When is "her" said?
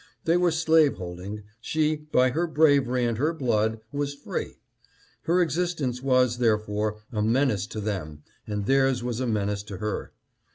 2.31-2.47, 3.19-3.35, 5.25-5.43, 9.77-10.11